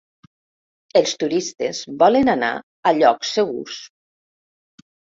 Els 1.01 1.13
turistes 1.25 1.83
volen 2.01 2.35
anar 2.35 2.51
a 2.93 2.97
llocs 3.03 3.39
segurs. 3.39 3.81